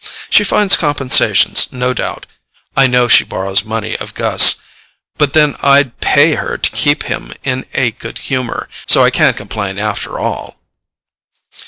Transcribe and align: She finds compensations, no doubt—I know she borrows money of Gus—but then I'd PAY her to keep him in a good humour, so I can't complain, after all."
She 0.31 0.43
finds 0.43 0.75
compensations, 0.77 1.71
no 1.71 1.93
doubt—I 1.93 2.87
know 2.87 3.07
she 3.07 3.23
borrows 3.23 3.63
money 3.63 3.95
of 3.97 4.15
Gus—but 4.15 5.33
then 5.33 5.55
I'd 5.61 5.99
PAY 5.99 6.33
her 6.33 6.57
to 6.57 6.71
keep 6.71 7.03
him 7.03 7.31
in 7.43 7.67
a 7.75 7.91
good 7.91 8.17
humour, 8.17 8.67
so 8.87 9.03
I 9.03 9.11
can't 9.11 9.37
complain, 9.37 9.77
after 9.77 10.17
all." 10.17 10.57